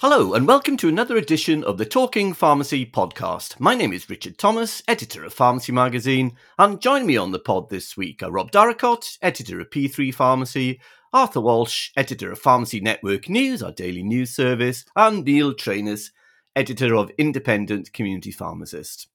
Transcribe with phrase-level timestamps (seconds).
[0.00, 3.58] Hello, and welcome to another edition of the Talking Pharmacy podcast.
[3.58, 7.68] My name is Richard Thomas, editor of Pharmacy Magazine, and join me on the pod
[7.68, 10.80] this week are Rob Darracott, editor of P3 Pharmacy,
[11.12, 16.12] Arthur Walsh, editor of Pharmacy Network News, our daily news service, and Neil Trainis,
[16.54, 19.08] editor of Independent Community Pharmacist.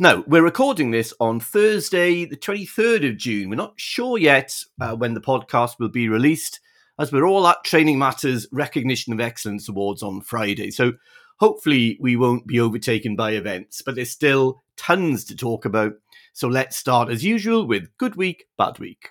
[0.00, 3.50] Now, we're recording this on Thursday, the 23rd of June.
[3.50, 6.58] We're not sure yet uh, when the podcast will be released,
[6.98, 10.70] as we're all at Training Matters Recognition of Excellence Awards on Friday.
[10.70, 10.92] So
[11.38, 15.94] hopefully we won't be overtaken by events, but there's still tons to talk about.
[16.32, 19.10] So let's start as usual with Good Week, Bad Week.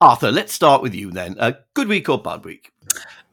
[0.00, 1.36] Arthur, let's start with you then.
[1.38, 2.72] Uh, good week or bad week?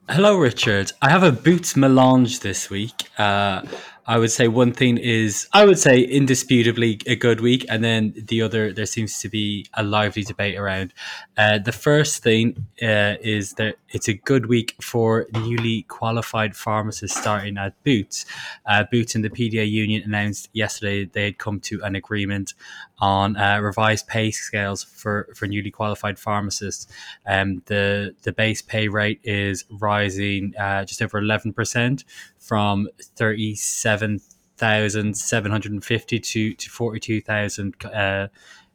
[0.07, 0.91] Hello, Richard.
[1.01, 3.09] I have a boots melange this week.
[3.17, 3.63] Uh,
[4.09, 8.15] I would say one thing is, I would say indisputably a good week, and then
[8.15, 10.95] the other, there seems to be a lively debate around.
[11.37, 17.19] Uh, the first thing uh, is that it's a good week for newly qualified pharmacists
[17.19, 18.25] starting at Boots.
[18.65, 22.55] Uh, Boots and the PDA union announced yesterday they had come to an agreement
[22.97, 26.87] on uh, revised pay scales for, for newly qualified pharmacists.
[27.27, 32.03] Um, the the base pay rate is rising uh, just over eleven percent
[32.49, 34.19] from thirty seven
[34.57, 37.75] thousand seven hundred and fifty to to forty two thousand.
[37.85, 38.27] Uh,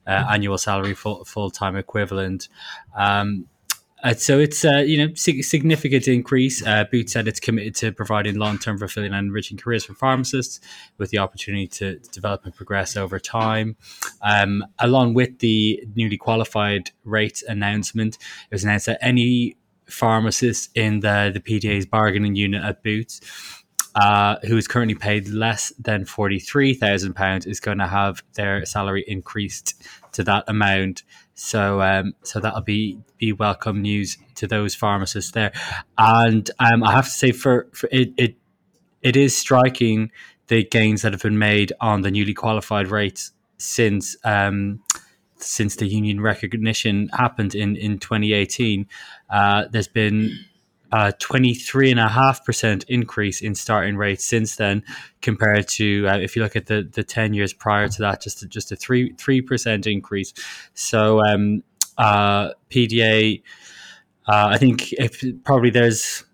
[0.06, 2.48] uh, annual salary full full time equivalent.
[2.94, 3.46] Um,
[4.02, 6.64] uh, so it's uh, you know sig- significant increase.
[6.64, 10.60] Uh, Boots said it's committed to providing long term fulfilling and enriching careers for pharmacists
[10.98, 13.76] with the opportunity to, develop and progress over time.
[14.20, 18.16] Um, along with the newly qualified rates announcement,
[18.50, 23.22] it was announced that any pharmacist in the the PDA's bargaining unit at Boots
[23.94, 29.82] uh, who is currently paid less than £43,000 is going to have their salary increased
[30.12, 31.02] to that amount.
[31.34, 35.52] So, um, so that'll be be welcome news to those pharmacists there.
[35.98, 38.36] And um, I have to say, for, for it, it
[39.02, 40.10] it is striking
[40.46, 44.82] the gains that have been made on the newly qualified rates since um,
[45.36, 48.86] since the union recognition happened in in 2018.
[49.30, 50.30] Uh, there's been
[50.94, 54.84] a 23.5% increase in starting rates since then,
[55.22, 58.42] compared to uh, if you look at the, the 10 years prior to that, just
[58.44, 60.32] a, just a 3, 3% increase.
[60.74, 61.64] So, um,
[61.98, 63.42] uh, PDA,
[64.28, 66.24] uh, I think if probably there's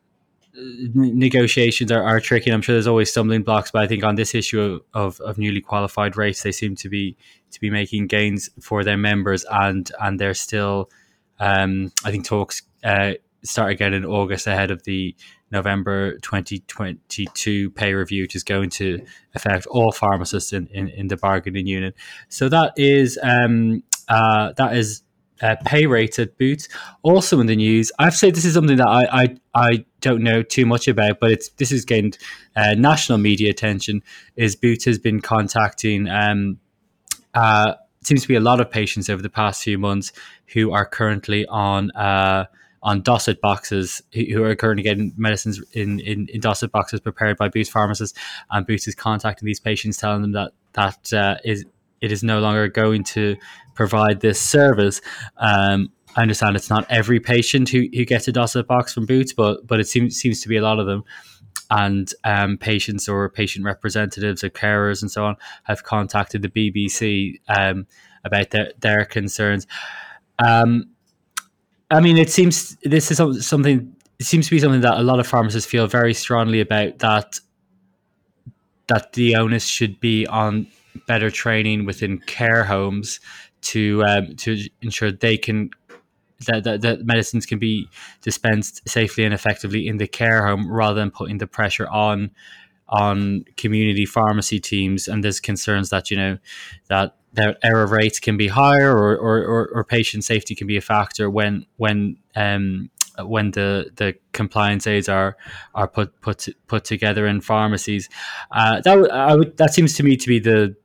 [0.52, 2.50] negotiations are, are tricky.
[2.50, 5.38] I'm sure there's always stumbling blocks, but I think on this issue of, of, of,
[5.38, 7.16] newly qualified rates, they seem to be
[7.50, 10.90] to be making gains for their members, and and they're still,
[11.38, 15.14] um, I think talks uh, start again in August ahead of the
[15.50, 21.16] November 2022 pay review, which is going to affect all pharmacists in, in, in the
[21.16, 21.94] bargaining unit.
[22.28, 25.02] So that is um, uh, that is
[25.42, 26.68] uh, pay rates at Boots.
[27.02, 30.42] Also in the news, I've said this is something that I, I, I don't know
[30.42, 32.18] too much about, but it's this has gained
[32.56, 34.02] uh, national media attention.
[34.36, 36.08] Is Boots has been contacting.
[36.08, 36.58] Um,
[37.34, 40.12] uh, seems to be a lot of patients over the past few months
[40.52, 42.46] who are currently on uh,
[42.82, 47.48] on Dosette boxes who are currently getting medicines in, in, in Dosette boxes prepared by
[47.48, 48.18] Boots pharmacists.
[48.50, 51.64] And Boots is contacting these patients, telling them that that uh, is
[52.00, 53.36] it is no longer going to
[53.74, 55.00] provide this service.
[55.36, 59.32] Um, I understand it's not every patient who, who gets a Dosette box from Boots,
[59.32, 61.04] but but it seems seems to be a lot of them.
[61.72, 67.40] And um, patients or patient representatives or carers and so on have contacted the BBC
[67.48, 67.86] um,
[68.24, 69.68] about their, their concerns.
[70.44, 70.90] Um,
[71.90, 73.94] I mean, it seems this is something.
[74.18, 77.40] It seems to be something that a lot of pharmacists feel very strongly about that.
[78.88, 80.66] That the onus should be on
[81.06, 83.20] better training within care homes
[83.62, 85.70] to um, to ensure they can
[86.46, 87.88] that, that, that medicines can be
[88.22, 92.30] dispensed safely and effectively in the care home rather than putting the pressure on
[92.88, 96.38] on community pharmacy teams and there's concerns that you know
[96.88, 100.76] that their error rates can be higher or, or, or, or patient safety can be
[100.76, 102.90] a factor when when um,
[103.24, 105.36] when the, the compliance aids are
[105.74, 108.08] are put put put together in pharmacies.
[108.50, 110.76] Uh, that I would, that seems to me to be the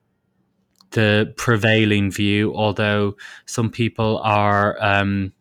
[0.92, 2.56] the prevailing view.
[2.56, 3.16] Although
[3.46, 4.78] some people are.
[4.80, 5.34] Um,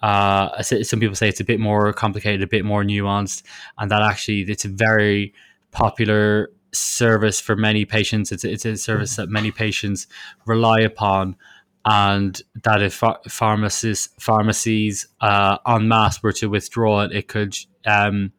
[0.00, 3.42] uh, some people say it's a bit more complicated, a bit more nuanced,
[3.78, 5.34] and that actually it's a very
[5.72, 8.32] popular service for many patients.
[8.32, 10.06] It's, it's a service that many patients
[10.46, 11.36] rely upon,
[11.84, 17.56] and that if pharmacies pharmacies uh, en masse were to withdraw it, it could
[17.86, 18.32] um,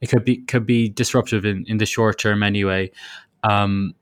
[0.00, 2.90] it could be could be disruptive in, in the short term anyway.
[3.42, 3.94] Um,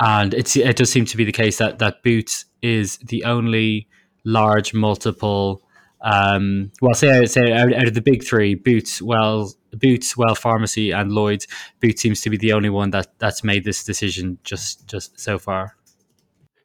[0.00, 3.86] and it's it does seem to be the case that that Boots is the only
[4.24, 5.62] large multiple
[6.02, 10.92] Um, well, say, say out, out, of the big three, Boots, well, Boots, Well Pharmacy,
[10.92, 11.46] and Lloyd's,
[11.80, 15.38] Boots seems to be the only one that that's made this decision just just so
[15.38, 15.76] far.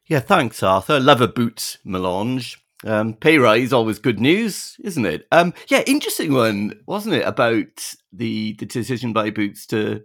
[0.06, 1.00] Yeah, thanks, Arthur.
[1.00, 2.62] Love a Boots melange.
[2.84, 5.26] Um, pay rise always good news, isn't it?
[5.32, 7.26] Um, yeah, interesting one, wasn't it?
[7.26, 10.02] About the the decision by Boots to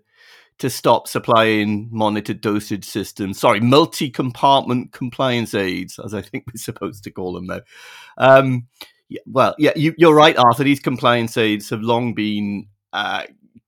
[0.61, 3.39] to stop supplying monitored dosage systems.
[3.39, 7.61] Sorry, multi compartment compliance aids, as I think we're supposed to call them now.
[8.17, 8.67] Um,
[9.25, 10.63] well, yeah, you, are right, Arthur.
[10.63, 13.23] These compliance aids have long been uh,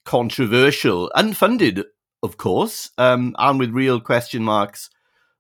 [0.06, 1.84] controversial, unfunded,
[2.22, 4.90] of course, um, and with real question marks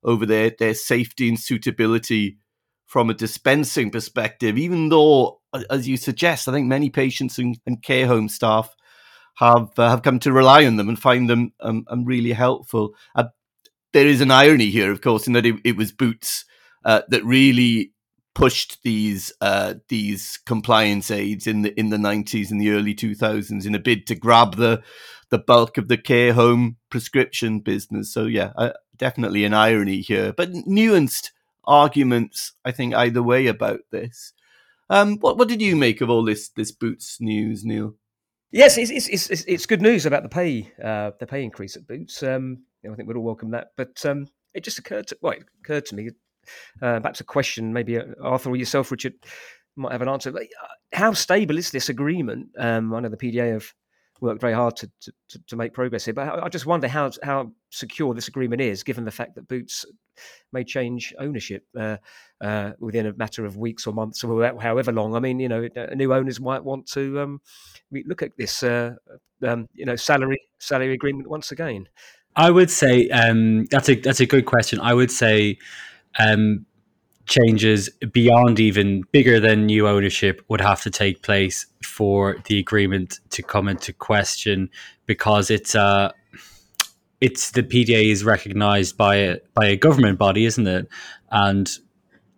[0.03, 2.37] over their, their safety and suitability
[2.85, 5.39] from a dispensing perspective, even though,
[5.69, 8.75] as you suggest, I think many patients and, and care home staff
[9.37, 12.93] have uh, have come to rely on them and find them um, um, really helpful.
[13.15, 13.25] Uh,
[13.93, 16.45] there is an irony here, of course, in that it, it was Boots
[16.85, 17.92] uh, that really
[18.33, 23.15] pushed these uh, these compliance aids in the in the nineties and the early two
[23.15, 24.81] thousands in a bid to grab the
[25.29, 28.13] the bulk of the care home prescription business.
[28.13, 31.29] So yeah, uh, definitely an irony here, but nuanced
[31.65, 34.33] arguments I think either way about this.
[34.89, 37.95] Um, what what did you make of all this this Boots news, Neil?
[38.51, 41.87] Yes, it's it's it's, it's good news about the pay uh, the pay increase at
[41.87, 42.21] Boots.
[42.21, 43.69] Um, you know, I think we'd all welcome that.
[43.77, 46.09] But um, it just occurred to well, it occurred to me,
[46.81, 49.13] uh, perhaps a question, maybe uh, Arthur or yourself, Richard,
[49.75, 50.35] might have an answer.
[50.35, 50.43] Uh,
[50.93, 52.49] how stable is this agreement?
[52.57, 53.73] Um, I know the PDA have
[54.21, 57.51] worked very hard to, to, to make progress here, but I just wonder how how
[57.71, 59.85] secure this agreement is, given the fact that Boots
[60.51, 61.97] may change ownership uh,
[62.41, 65.15] uh, within a matter of weeks or months or however long.
[65.15, 67.41] I mean, you know, new owners might want to um,
[67.91, 68.93] look at this, uh,
[69.45, 71.87] um, you know, salary salary agreement once again.
[72.35, 74.79] I would say um, that's a that's a good question.
[74.79, 75.57] I would say
[76.19, 76.65] um,
[77.25, 83.19] changes beyond even bigger than new ownership would have to take place for the agreement
[83.29, 84.69] to come into question
[85.05, 86.11] because it's uh
[87.21, 90.89] it's the PDA is recognized by a by a government body, isn't it?
[91.31, 91.71] And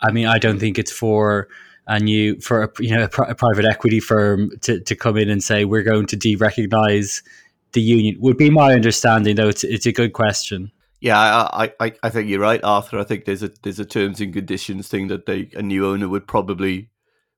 [0.02, 1.48] I mean, I don't think it's for
[1.88, 5.30] a new for a you know a, a private equity firm to, to come in
[5.30, 7.24] and say we're going to de-recognize
[7.72, 8.18] the union.
[8.20, 9.50] Would be my understanding, though.
[9.50, 10.72] It's it's a good question.
[11.06, 12.98] Yeah, I, I, I think you're right, Arthur.
[12.98, 16.10] I think there's a there's a terms and conditions thing that they a new owner
[16.10, 16.90] would probably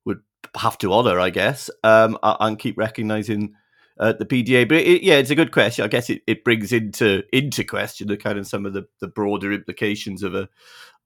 [0.06, 0.22] would
[0.56, 3.56] have to honour, I guess, um, and keep recognising
[4.00, 4.70] uh, the PDA.
[4.70, 5.84] But it, yeah, it's a good question.
[5.84, 9.10] I guess it, it brings into into question the kind of some of the, the
[9.10, 10.48] broader implications of a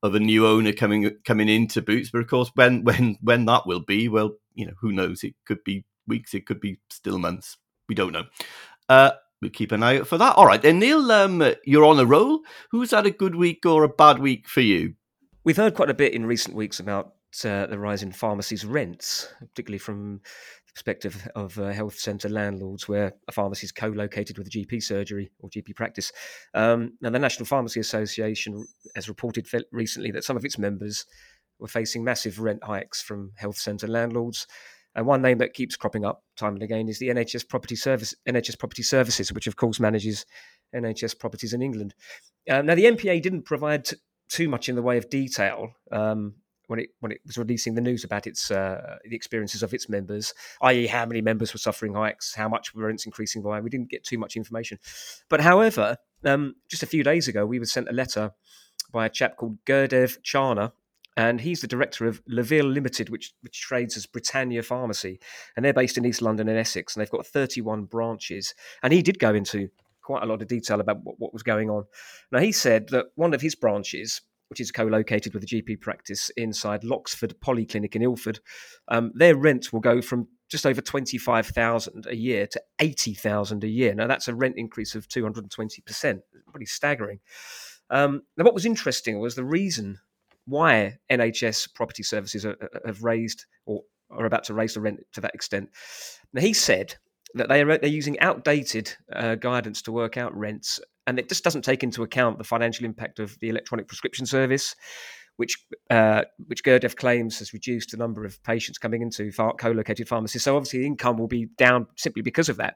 [0.03, 2.11] of a new owner coming coming into Boots.
[2.11, 5.23] But of course, when when when that will be, well, you know, who knows?
[5.23, 7.57] It could be weeks, it could be still months.
[7.89, 8.25] We don't know.
[8.87, 10.35] Uh, we'll keep an eye out for that.
[10.35, 12.41] All right, then Neil, um, you're on a roll.
[12.71, 14.93] Who's had a good week or a bad week for you?
[15.43, 19.27] We've heard quite a bit in recent weeks about uh, the rise in pharmacies' rents,
[19.39, 20.21] particularly from
[20.67, 24.83] the perspective of uh, health centre landlords where a pharmacy is co-located with a GP
[24.83, 26.11] surgery or GP practice.
[26.53, 28.65] Um, now, the National Pharmacy Association
[28.95, 31.05] has reported recently that some of its members
[31.59, 34.45] were facing massive rent hikes from health centre landlords.
[34.95, 38.13] And one name that keeps cropping up time and again is the NHS Property Service,
[38.27, 40.25] NHS Property Services, which of course manages
[40.75, 41.93] NHS properties in England.
[42.49, 43.97] Um, now, the NPA didn't provide t-
[44.29, 46.35] too much in the way of detail um,
[46.67, 49.89] when it when it was releasing the news about its uh, the experiences of its
[49.89, 53.60] members, i.e., how many members were suffering hikes, how much were rents increasing by.
[53.60, 54.79] We didn't get too much information,
[55.29, 58.31] but however, um, just a few days ago, we were sent a letter
[58.91, 60.71] by a chap called Gurdev Charna,
[61.18, 65.20] and he's the director of Leville Limited, which which trades as Britannia Pharmacy,
[65.56, 68.53] and they're based in East London and Essex, and they've got 31 branches.
[68.84, 69.70] And he did go into
[70.01, 71.86] quite a lot of detail about what, what was going on.
[72.32, 76.30] Now he said that one of his branches which is co-located with a GP practice
[76.36, 78.41] inside Loxford Polyclinic in Ilford,
[78.89, 83.13] um, their rent will go from just over twenty five thousand a year to eighty
[83.13, 83.96] thousand a year.
[83.96, 86.22] Now that's a rent increase of two hundred and twenty percent.
[86.51, 87.22] Pretty staggering.
[87.89, 90.00] Um, now, what was interesting was the reason
[90.45, 95.21] why NHS property services are, have raised or are about to raise the rent to
[95.21, 95.69] that extent.
[96.33, 96.95] Now he said
[97.36, 101.43] that they are they're using outdated uh, guidance to work out rents and it just
[101.43, 104.75] doesn't take into account the financial impact of the electronic prescription service,
[105.38, 105.57] which
[105.89, 110.43] uh, which Gurdev claims has reduced the number of patients coming into co-located pharmacies.
[110.43, 112.75] So obviously, income will be down simply because of that.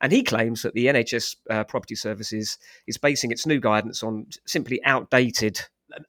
[0.00, 4.26] And he claims that the NHS uh, Property Services is basing its new guidance on
[4.46, 5.60] simply outdated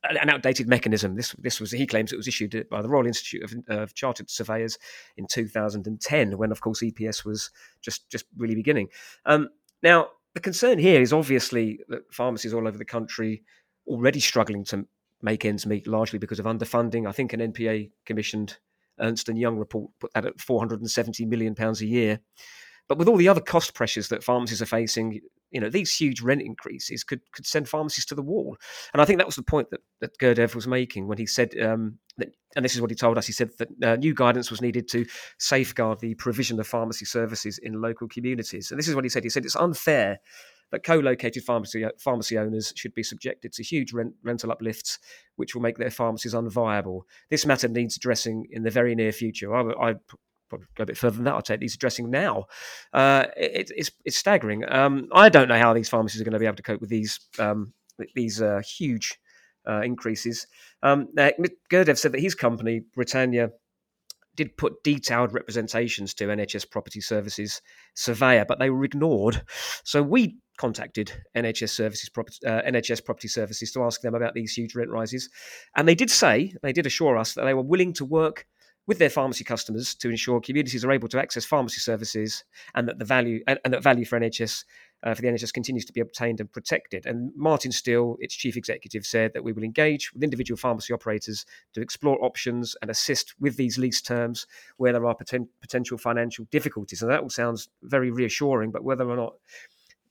[0.04, 1.16] an outdated mechanism.
[1.16, 4.30] This this was he claims it was issued by the Royal Institute of, of, Chartered
[4.30, 4.78] Surveyors
[5.18, 8.88] in 2010, when of course EPS was just just really beginning.
[9.26, 9.50] Um,
[9.84, 13.44] now the concern here is obviously that pharmacies all over the country
[13.88, 14.86] already struggling to
[15.22, 17.08] make ends meet, largely because of underfunding.
[17.08, 18.58] I think an NPA commissioned
[19.00, 22.20] Ernst and Young report put that at 470 million pounds a year.
[22.88, 26.22] But with all the other cost pressures that pharmacies are facing, you know, these huge
[26.22, 28.58] rent increases could could send pharmacies to the wall.
[28.94, 31.58] And I think that was the point that, that Gurdev was making when he said
[31.62, 33.28] um, that, and this is what he told us.
[33.28, 35.06] He said that uh, new guidance was needed to
[35.40, 38.72] safeguard the provision of pharmacy services in local communities.
[38.72, 39.24] And this is what he said.
[39.24, 40.20] He said it's unfair
[40.72, 45.00] that co-located pharmacy pharmacy owners should be subjected to huge rent, rental uplifts,
[45.38, 47.02] which will make their pharmacies unviable.
[47.30, 49.56] This matter needs addressing in the very near future.
[49.56, 49.96] I, I
[50.50, 51.36] probably go a bit further than that.
[51.36, 52.46] I'd say needs addressing now.
[52.94, 54.64] Uh, it, it's it's staggering.
[54.68, 56.90] Um, I don't know how these pharmacies are going to be able to cope with
[56.90, 57.74] these um,
[58.16, 59.18] these uh, huge
[59.68, 60.48] uh, increases.
[60.84, 63.50] Um, Gurdev said that his company Britannia
[64.36, 67.62] did put detailed representations to NHS Property Services
[67.96, 69.42] surveyor, but they were ignored.
[69.84, 72.10] So we contacted NHS Services,
[72.46, 75.30] uh, NHS Property Services to ask them about these huge rent rises,
[75.76, 78.46] and they did say they did assure us that they were willing to work
[78.88, 82.98] with their pharmacy customers to ensure communities are able to access pharmacy services and that
[82.98, 84.64] the value and, and that value for NHS
[85.04, 87.06] uh, for the NHS continues to be obtained and protected.
[87.06, 91.46] And Martin Steele, its chief executive, said that we will engage with individual pharmacy operators
[91.74, 96.46] to explore options and assist with these lease terms where there are poten- potential financial
[96.50, 97.02] difficulties.
[97.02, 99.34] And that all sounds very reassuring, but whether or not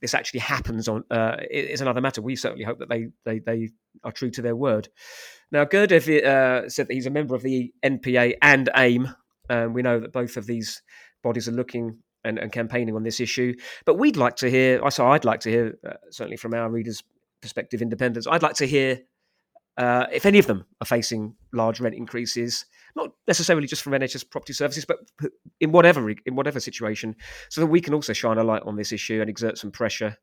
[0.07, 2.23] this actually happens on uh, is another matter.
[2.23, 3.71] We certainly hope that they they, they
[4.05, 4.89] are true to their word.
[5.51, 9.09] Now, Gurdev uh, said that he's a member of the NPA and AIM.
[9.51, 10.81] Um, we know that both of these
[11.25, 13.55] bodies are looking and, and, campaigning on this issue.
[13.85, 14.81] But we'd like to hear.
[14.85, 17.03] I so I'd like to hear uh, certainly from our readers'
[17.43, 18.29] perspective, independence.
[18.29, 19.01] I'd like to hear
[19.77, 22.65] uh, if any of them are facing large rent increases,
[22.95, 24.99] not necessarily just from NHS property services, but
[25.61, 27.15] in whatever in whatever situation,
[27.51, 30.17] so that we can also shine a light on this issue and exert some pressure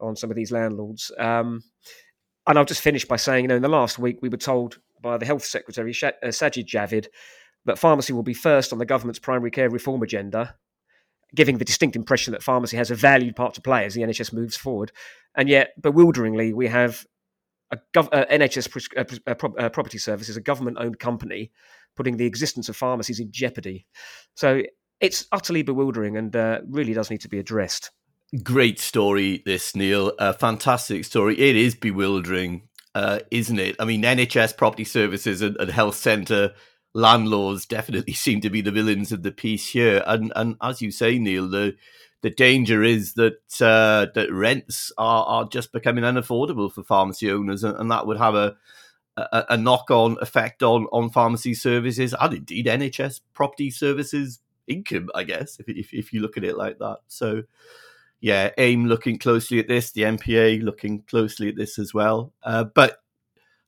[0.00, 1.10] on some of these landlords.
[1.18, 1.62] Um,
[2.46, 4.78] and I'll just finish by saying, you know, in the last week we were told
[5.02, 7.08] by the Health Secretary uh, Sajid Javid
[7.64, 10.54] that pharmacy will be first on the government's primary care reform agenda,
[11.34, 14.32] giving the distinct impression that pharmacy has a valued part to play as the NHS
[14.32, 14.92] moves forward.
[15.34, 17.06] And yet, bewilderingly, we have
[17.70, 21.50] a gov- uh, NHS uh, pro- uh, Property Service is a government-owned company,
[21.96, 23.86] putting the existence of pharmacies in jeopardy.
[24.34, 24.62] So
[25.00, 27.90] it's utterly bewildering and uh, really does need to be addressed.
[28.42, 30.12] Great story, this Neil.
[30.18, 31.38] A fantastic story.
[31.38, 33.76] It is bewildering, uh, isn't it?
[33.78, 36.52] I mean, NHS Property Services and, and health centre
[36.94, 40.02] landlords definitely seem to be the villains of the piece here.
[40.06, 41.76] And and as you say, Neil, the
[42.22, 47.64] the danger is that uh, that rents are, are just becoming unaffordable for pharmacy owners,
[47.64, 48.56] and, and that would have a
[49.16, 55.10] a, a knock on effect on on pharmacy services and indeed NHS property services income,
[55.14, 56.98] I guess, if, if, if you look at it like that.
[57.08, 57.42] So,
[58.20, 62.32] yeah, AIM looking closely at this, the NPA looking closely at this as well.
[62.42, 62.98] Uh, but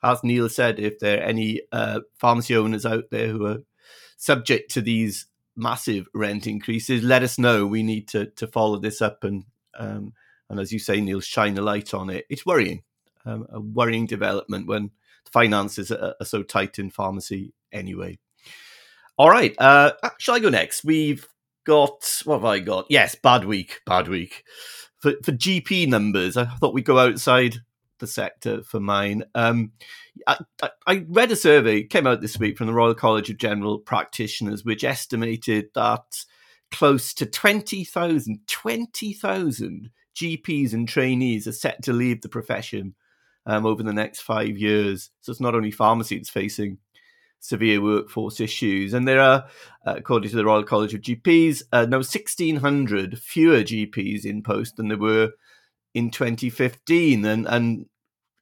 [0.02, 3.58] as Neil said, if there are any uh, pharmacy owners out there who are
[4.16, 5.26] subject to these
[5.60, 7.66] massive rent increases, let us know.
[7.66, 9.44] We need to to follow this up and
[9.78, 10.12] um,
[10.48, 12.26] and as you say, Neil, shine a light on it.
[12.28, 12.82] It's worrying,
[13.24, 14.90] um, a worrying development when
[15.32, 18.18] finances are, are, so tight in pharmacy anyway.
[19.16, 20.84] All right, uh, shall I go next?
[20.84, 21.26] We've
[21.64, 22.86] got what have I got?
[22.88, 24.44] Yes, bad week, bad week
[24.98, 26.36] for for GP numbers.
[26.36, 27.56] I thought we'd go outside
[28.00, 29.24] the sector for mine.
[29.34, 29.72] Um,
[30.26, 30.38] I,
[30.86, 34.64] I, read a survey came out this week from the Royal College of General Practitioners,
[34.64, 36.24] which estimated that
[36.70, 42.94] close to 20,000 20,000 GPs and trainees are set to leave the profession
[43.46, 45.10] um, over the next five years.
[45.20, 46.78] So it's not only pharmacy that's facing
[47.40, 48.92] severe workforce issues.
[48.92, 49.46] And there are,
[49.86, 54.76] uh, according to the Royal College of GPs, uh, now 1,600 fewer GPs in post
[54.76, 55.30] than there were
[55.94, 57.24] in 2015.
[57.24, 57.86] And, and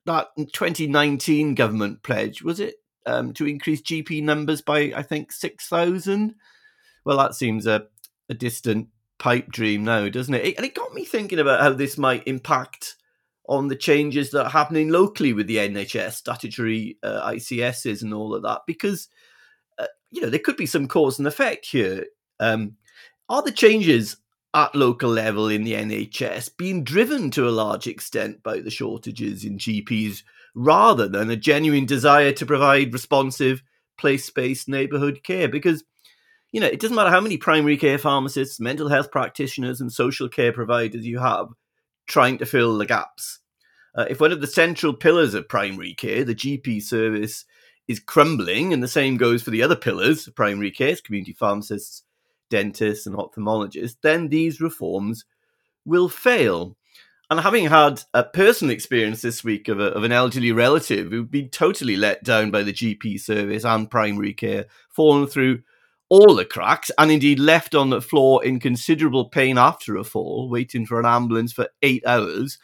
[0.06, 2.76] that 2019 government pledge was it
[3.08, 6.34] um, to increase GP numbers by I think six thousand.
[7.04, 7.86] Well, that seems a,
[8.28, 8.88] a distant
[9.18, 10.56] pipe dream now, doesn't it?
[10.56, 12.96] And it got me thinking about how this might impact
[13.48, 18.34] on the changes that are happening locally with the NHS statutory uh, ICSs and all
[18.34, 19.08] of that, because
[19.78, 22.06] uh, you know there could be some cause and effect here.
[22.40, 22.76] Um,
[23.30, 24.16] are the changes
[24.54, 29.44] at local level in the NHS being driven to a large extent by the shortages
[29.44, 30.22] in GPs
[30.54, 33.62] rather than a genuine desire to provide responsive
[33.98, 35.48] place based neighbourhood care.
[35.48, 35.84] Because,
[36.50, 40.28] you know, it doesn't matter how many primary care pharmacists, mental health practitioners, and social
[40.28, 41.48] care providers you have
[42.06, 43.40] trying to fill the gaps.
[43.94, 47.44] Uh, if one of the central pillars of primary care, the GP service,
[47.86, 52.02] is crumbling, and the same goes for the other pillars primary care, community pharmacists,
[52.50, 55.24] dentists and ophthalmologists, then these reforms
[55.84, 56.76] will fail.
[57.30, 61.30] And having had a personal experience this week of, a, of an elderly relative who'd
[61.30, 65.62] been totally let down by the GP service and primary care, fallen through
[66.08, 70.48] all the cracks and indeed left on the floor in considerable pain after a fall,
[70.48, 72.58] waiting for an ambulance for eight hours,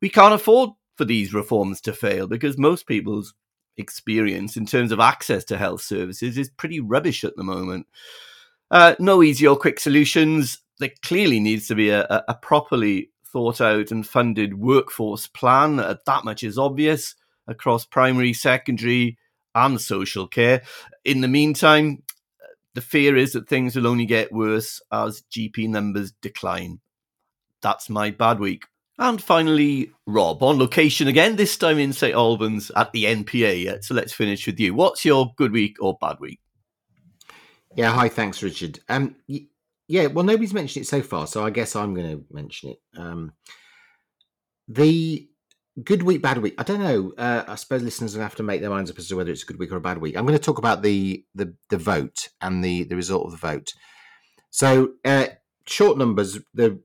[0.00, 3.34] we can't afford for these reforms to fail because most people's
[3.76, 7.86] experience in terms of access to health services is pretty rubbish at the moment.
[8.70, 10.58] Uh, no easy or quick solutions.
[10.78, 15.80] There clearly needs to be a, a properly thought out and funded workforce plan.
[15.80, 17.14] Uh, that much is obvious
[17.46, 19.18] across primary, secondary,
[19.54, 20.62] and social care.
[21.04, 22.02] In the meantime,
[22.74, 26.80] the fear is that things will only get worse as GP numbers decline.
[27.62, 28.64] That's my bad week.
[28.98, 33.82] And finally, Rob, on location again, this time in St Albans at the NPA.
[33.82, 34.74] So let's finish with you.
[34.74, 36.38] What's your good week or bad week?
[37.76, 38.80] Yeah, hi, thanks, Richard.
[38.88, 39.16] Um,
[39.88, 42.78] yeah, well, nobody's mentioned it so far, so I guess I'm going to mention it.
[42.96, 43.32] Um,
[44.68, 45.28] the
[45.82, 46.54] good week, bad week.
[46.58, 47.12] I don't know.
[47.16, 49.42] Uh, I suppose listeners will have to make their minds up as to whether it's
[49.42, 50.16] a good week or a bad week.
[50.16, 53.36] I'm going to talk about the the the vote and the the result of the
[53.38, 53.72] vote.
[54.50, 55.26] So, uh,
[55.66, 56.38] short numbers.
[56.54, 56.80] The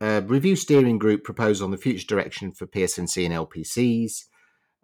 [0.00, 4.24] uh, review steering group proposed on the future direction for PSNC and LPCs.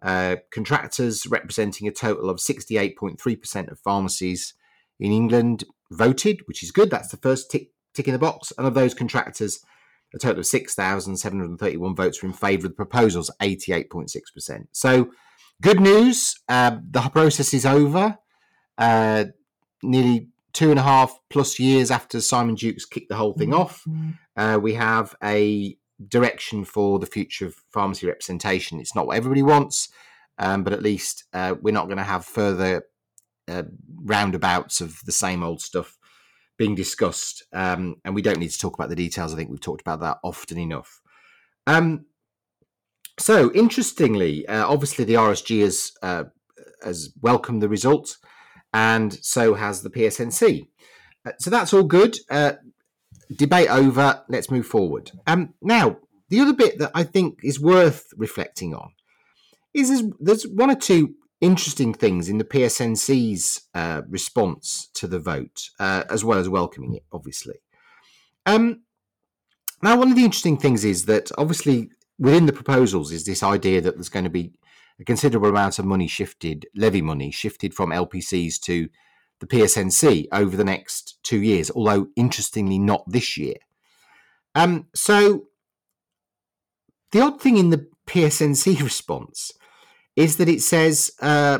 [0.01, 4.53] Uh, contractors representing a total of 68.3% of pharmacies
[4.99, 6.89] in England voted, which is good.
[6.89, 8.51] That's the first tick, tick in the box.
[8.57, 9.59] And of those contractors,
[10.13, 14.67] a total of 6,731 votes were in favour of the proposals, 88.6%.
[14.71, 15.11] So,
[15.61, 16.35] good news.
[16.47, 18.17] Uh, the process is over.
[18.77, 19.25] Uh,
[19.83, 23.83] nearly two and a half plus years after Simon Dukes kicked the whole thing off,
[24.37, 28.79] uh, we have a direction for the future of pharmacy representation.
[28.79, 29.89] It's not what everybody wants,
[30.39, 32.83] um, but at least uh, we're not going to have further
[33.47, 33.63] uh,
[34.03, 35.97] roundabouts of the same old stuff
[36.57, 37.43] being discussed.
[37.53, 39.33] Um, and we don't need to talk about the details.
[39.33, 41.01] I think we've talked about that often enough.
[41.67, 42.05] Um,
[43.17, 46.25] so, interestingly, uh, obviously the RSG has uh,
[46.83, 48.17] has welcomed the result,
[48.73, 50.67] and so has the PSNC.
[51.25, 52.17] Uh, so that's all good.
[52.29, 52.53] Uh,
[53.35, 54.23] debate over.
[54.27, 55.11] Let's move forward.
[55.25, 55.97] Um, now,
[56.29, 58.91] the other bit that I think is worth reflecting on
[59.73, 65.19] is there's, there's one or two interesting things in the PSNC's uh, response to the
[65.19, 67.55] vote, uh, as well as welcoming it, obviously.
[68.45, 68.83] Um,
[69.81, 73.81] now, one of the interesting things is that obviously within the proposals is this idea
[73.81, 74.53] that there's going to be
[74.99, 78.87] a considerable amount of money shifted, levy money shifted from LPCs to
[79.41, 83.55] the PSNC over the next two years, although interestingly not this year.
[84.55, 85.47] Um, so
[87.11, 89.51] the odd thing in the PSNC response
[90.15, 91.59] is that it says uh,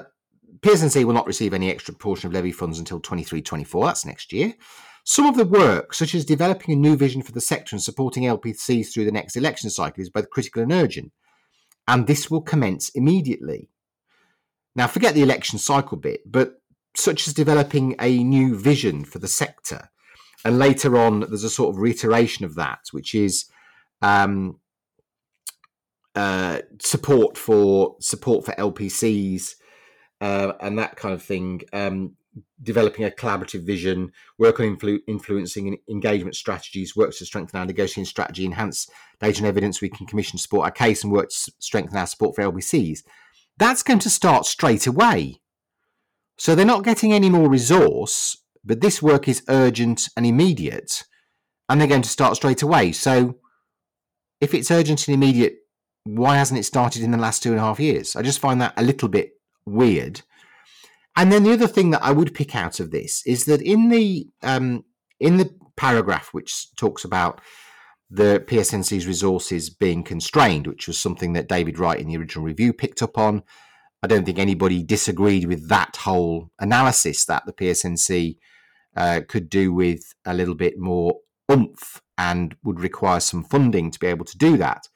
[0.59, 3.85] PSNC will not receive any extra portion of levy funds until 23 24.
[3.85, 4.53] That's next year.
[5.03, 8.23] Some of the work, such as developing a new vision for the sector and supporting
[8.23, 11.11] LPCs through the next election cycle, is both critical and urgent.
[11.87, 13.69] And this will commence immediately.
[14.75, 16.55] Now, forget the election cycle bit, but
[16.95, 19.89] such as developing a new vision for the sector.
[20.43, 23.45] And later on, there's a sort of reiteration of that, which is
[24.01, 24.59] um,
[26.15, 29.56] uh, support for support for LPCs
[30.21, 31.62] uh, and that kind of thing.
[31.73, 32.15] Um,
[32.62, 38.06] developing a collaborative vision, work on influ- influencing engagement strategies, works to strengthen our negotiating
[38.06, 38.88] strategy, enhance
[39.19, 42.36] data and evidence we can commission support our case, and work to strengthen our support
[42.36, 42.99] for LPCs.
[43.58, 45.41] That's going to start straight away.
[46.38, 51.04] So they're not getting any more resource, but this work is urgent and immediate,
[51.69, 52.91] and they're going to start straight away.
[52.91, 53.38] So
[54.41, 55.60] if it's urgent and immediate
[56.05, 58.15] why hasn't it started in the last two and a half years?
[58.15, 59.33] I just find that a little bit
[59.65, 60.21] weird.
[61.17, 63.89] And then the other thing that I would pick out of this is that in
[63.89, 64.85] the um,
[65.19, 67.41] in the paragraph which talks about
[68.09, 72.71] the PSNC's resources being constrained, which was something that David Wright in the original review
[72.71, 73.43] picked up on.
[74.03, 78.37] I don't think anybody disagreed with that whole analysis that the PSNC
[78.95, 81.15] uh, could do with a little bit more
[81.51, 84.87] oomph and would require some funding to be able to do that.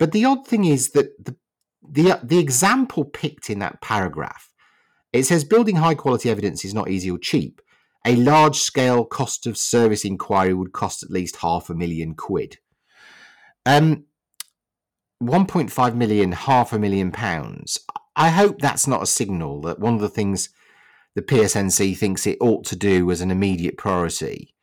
[0.00, 1.36] But the odd thing is that the
[1.82, 4.50] the the example picked in that paragraph,
[5.12, 7.60] it says building high quality evidence is not easy or cheap.
[8.06, 12.56] A large scale cost of service inquiry would cost at least half a million quid.
[13.66, 14.06] Um,
[15.22, 17.78] 1.5 million, half a million pounds.
[18.16, 20.48] I hope that's not a signal that one of the things
[21.14, 24.54] the PSNC thinks it ought to do as an immediate priority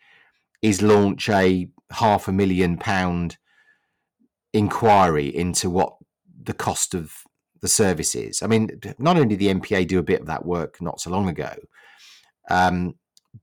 [0.63, 3.37] is launch a half a million pound
[4.57, 5.95] inquiry into what
[6.43, 7.13] the cost of
[7.61, 8.41] the service is.
[8.41, 11.27] I mean, not only the NPA do a bit of that work not so long
[11.27, 11.55] ago,
[12.49, 12.95] um,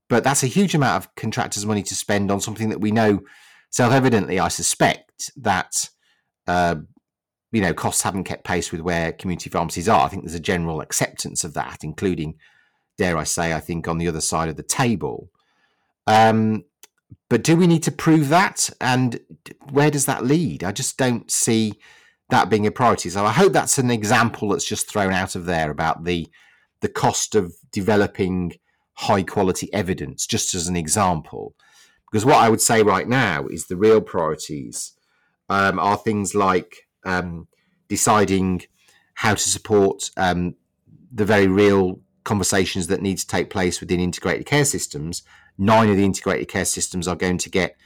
[0.09, 3.21] but that's a huge amount of contractors' money to spend on something that we know
[3.69, 4.39] self-evidently.
[4.39, 5.89] I suspect that
[6.47, 6.75] uh,
[7.51, 10.05] you know costs haven't kept pace with where community pharmacies are.
[10.05, 12.35] I think there's a general acceptance of that, including
[12.97, 15.29] dare I say, I think, on the other side of the table.
[16.07, 16.63] Um,
[17.29, 18.69] but do we need to prove that?
[18.79, 19.19] And
[19.71, 20.63] where does that lead?
[20.63, 21.73] I just don't see
[22.29, 23.09] that being a priority.
[23.09, 26.27] So I hope that's an example that's just thrown out of there about the
[26.81, 28.53] the cost of developing
[28.93, 31.55] high quality evidence, just as an example.
[32.11, 34.93] Because what I would say right now is the real priorities
[35.49, 37.47] um, are things like um,
[37.87, 38.63] deciding
[39.15, 40.55] how to support um,
[41.11, 45.23] the very real conversations that need to take place within integrated care systems.
[45.57, 47.77] Nine of the integrated care systems are going to get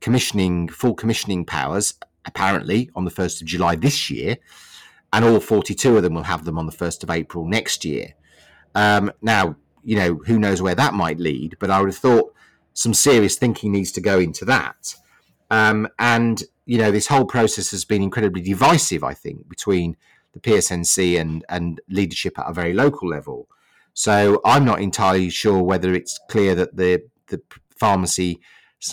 [0.00, 1.94] commissioning, full commissioning powers,
[2.26, 4.36] apparently, on the 1st of July this year.
[5.12, 8.14] And all 42 of them will have them on the 1st of April next year.
[8.74, 12.34] Um, now, you know, who knows where that might lead, but I would have thought
[12.74, 14.96] some serious thinking needs to go into that.
[15.50, 19.96] Um, and, you know, this whole process has been incredibly divisive, I think, between
[20.32, 23.48] the PSNC and, and leadership at a very local level.
[23.94, 27.40] So I'm not entirely sure whether it's clear that the the
[27.78, 28.40] pharmacy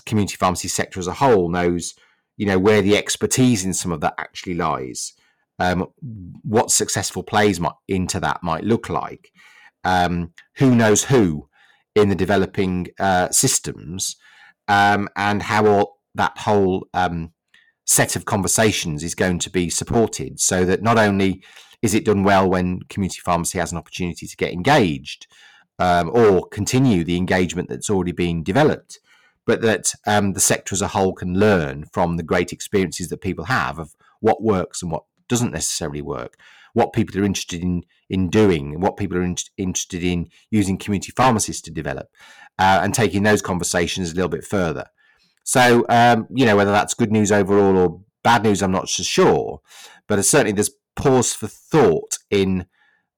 [0.05, 1.93] community pharmacy sector as a whole knows,
[2.37, 5.13] you know, where the expertise in some of that actually lies.
[5.59, 5.87] Um,
[6.43, 9.31] what successful plays might, into that might look like.
[9.83, 11.49] Um, who knows who
[11.95, 14.15] in the developing uh, systems,
[14.67, 17.33] um, and how all, that whole um,
[17.85, 21.43] set of conversations is going to be supported, so that not only
[21.81, 25.27] is it done well when community pharmacy has an opportunity to get engaged
[25.79, 28.99] um, or continue the engagement that's already been developed,
[29.45, 33.21] but that um, the sector as a whole can learn from the great experiences that
[33.21, 36.37] people have of what works and what doesn't necessarily work,
[36.73, 41.13] what people are interested in in doing, what people are in, interested in using community
[41.15, 42.09] pharmacists to develop,
[42.59, 44.85] uh, and taking those conversations a little bit further.
[45.43, 49.03] So, um, you know, whether that's good news overall or bad news, I'm not so
[49.03, 49.61] sure.
[50.07, 52.65] But certainly there's pause for thought in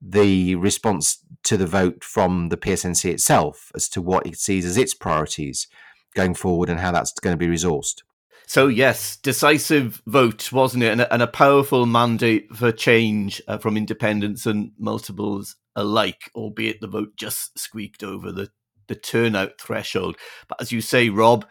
[0.01, 4.77] the response to the vote from the PSNC itself as to what it sees as
[4.77, 5.67] its priorities
[6.13, 8.01] going forward and how that's going to be resourced.
[8.45, 10.91] So, yes, decisive vote, wasn't it?
[10.91, 16.81] And a, and a powerful mandate for change uh, from independents and multiples alike, albeit
[16.81, 18.49] the vote just squeaked over the,
[18.87, 20.17] the turnout threshold.
[20.47, 21.45] But as you say, Rob,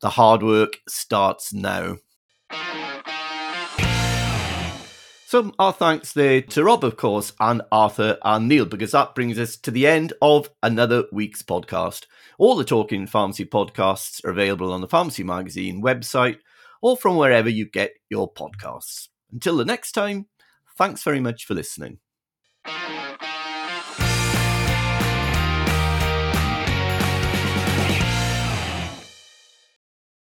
[0.00, 1.96] the hard work starts now.
[5.28, 9.40] So our thanks there to Rob, of course, and Arthur and Neil, because that brings
[9.40, 12.06] us to the end of another week's podcast.
[12.38, 16.38] All the Talking Pharmacy podcasts are available on the Pharmacy Magazine website
[16.80, 19.08] or from wherever you get your podcasts.
[19.32, 20.26] Until the next time,
[20.78, 21.98] thanks very much for listening.